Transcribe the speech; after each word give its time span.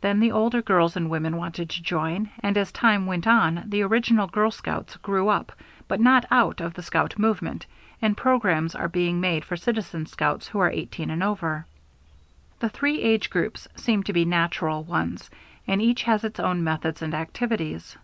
Then 0.00 0.20
the 0.20 0.32
older 0.32 0.62
girls 0.62 0.96
and 0.96 1.10
women 1.10 1.36
wanted 1.36 1.68
to 1.68 1.82
join, 1.82 2.30
and 2.42 2.56
as 2.56 2.72
time 2.72 3.04
went 3.04 3.26
on 3.26 3.64
the 3.66 3.82
original 3.82 4.26
girl 4.26 4.50
scouts 4.50 4.96
grew 4.96 5.28
up 5.28 5.52
but 5.86 6.00
not 6.00 6.24
out 6.30 6.62
of 6.62 6.72
the 6.72 6.82
scout 6.82 7.18
movement, 7.18 7.66
and 8.00 8.16
programs 8.16 8.74
are 8.74 8.88
being 8.88 9.20
made 9.20 9.44
for 9.44 9.58
Citizen 9.58 10.06
Scouts 10.06 10.48
who 10.48 10.58
are 10.60 10.70
18 10.70 11.10
and 11.10 11.22
over. 11.22 11.66
The 12.60 12.70
three 12.70 13.02
age 13.02 13.28
groups 13.28 13.68
seem 13.76 14.02
to 14.04 14.14
be 14.14 14.24
natural 14.24 14.82
ones, 14.82 15.28
and 15.68 15.82
each 15.82 16.04
has 16.04 16.24
its 16.24 16.40
own 16.40 16.64
methods 16.64 17.02
and 17.02 17.12
activities. 17.12 17.94